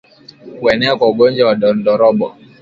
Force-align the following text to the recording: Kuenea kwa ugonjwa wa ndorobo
Kuenea 0.59 0.95
kwa 0.95 1.09
ugonjwa 1.09 1.47
wa 1.47 1.73
ndorobo 1.73 2.37